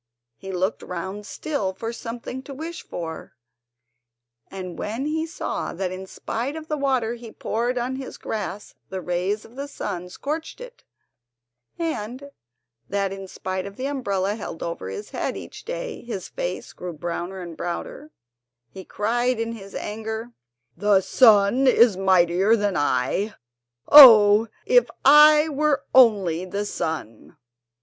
He 0.35 0.51
looked 0.51 0.81
round 0.81 1.27
still 1.27 1.73
for 1.73 1.93
something 1.93 2.41
to 2.41 2.55
wish 2.55 2.81
for, 2.81 3.35
and 4.49 4.79
when 4.79 5.05
he 5.05 5.27
saw 5.27 5.73
that 5.73 5.91
in 5.91 6.07
spite 6.07 6.55
of 6.55 6.67
the 6.67 6.75
water 6.75 7.13
he 7.13 7.31
poured 7.31 7.77
on 7.77 7.97
his 7.97 8.17
grass 8.17 8.73
the 8.89 8.99
rays 8.99 9.45
of 9.45 9.55
the 9.55 9.67
sun 9.67 10.09
scorched 10.09 10.59
it, 10.59 10.83
and 11.77 12.31
that 12.89 13.13
in 13.13 13.27
spite 13.27 13.67
of 13.67 13.75
the 13.75 13.85
umbrella 13.85 14.33
held 14.33 14.63
over 14.63 14.89
his 14.89 15.11
head 15.11 15.37
each 15.37 15.65
day 15.65 16.01
his 16.01 16.27
face 16.29 16.73
grew 16.73 16.93
browner 16.93 17.39
and 17.39 17.55
browner, 17.55 18.09
he 18.71 18.83
cried 18.83 19.39
in 19.39 19.51
his 19.51 19.75
anger: 19.75 20.31
"The 20.75 21.01
sun 21.01 21.67
is 21.67 21.95
mightier 21.95 22.55
than 22.55 22.75
I; 22.75 23.35
oh, 23.87 24.47
if 24.65 24.89
I 25.05 25.49
were 25.49 25.85
only 25.93 26.43
the 26.45 26.65
sun!" 26.65 27.37